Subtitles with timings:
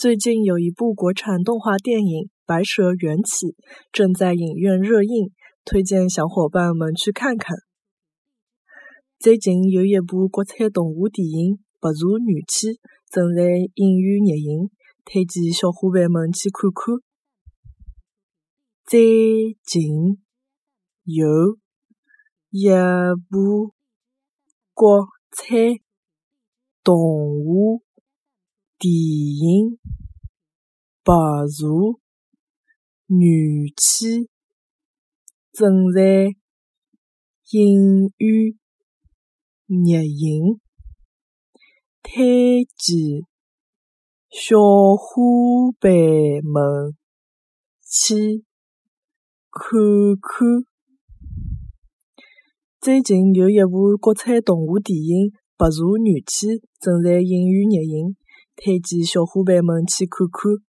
[0.00, 3.48] 最近有一部国产动画电影《白蛇缘起》
[3.92, 5.30] 正在影院热映，
[5.62, 7.54] 推荐小伙伴们去看看。
[9.18, 12.68] 最近有一部国产动画电影《白蛇缘起》
[13.10, 13.42] 正在
[13.74, 14.70] 影院热映，
[15.04, 16.96] 推荐小伙伴们去看看。
[18.86, 20.16] 最近
[21.04, 21.58] 有
[22.48, 22.70] 一
[23.28, 23.74] 部
[24.72, 25.58] 国产
[26.82, 26.96] 动
[27.44, 27.89] 画。
[28.80, 29.72] 电影
[31.04, 31.12] 《白
[31.46, 32.00] 蛇
[33.08, 34.24] 缘起》
[35.52, 36.34] 正在
[37.50, 38.56] 影院
[39.66, 40.60] 热映，
[42.02, 43.26] 推荐
[44.30, 44.56] 小
[44.96, 45.92] 伙伴
[46.42, 46.96] 们
[47.84, 48.46] 去
[49.50, 49.78] 看
[50.22, 50.64] 看。
[52.80, 55.26] 最近有一部国产动画电影
[55.58, 56.46] 《白蛇缘起》
[56.80, 58.16] 正在影院热映。
[58.62, 60.69] 推荐小伙伴们去看看。